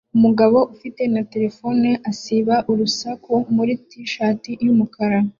Umugabo 0.17 0.57
ufite 0.73 1.01
na 1.13 1.21
terefone 1.31 1.89
isiba 2.11 2.55
urusaku 2.71 3.33
muri 3.55 3.73
t-shirt 3.89 4.41
yumukara 4.65 5.19